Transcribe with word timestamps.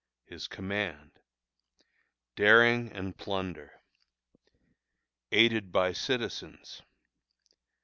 His 0.25 0.47
Command. 0.47 1.19
Daring 2.35 2.91
and 2.91 3.15
Plunder. 3.15 3.81
Aided 5.31 5.71
by 5.71 5.93
Citizens. 5.93 6.81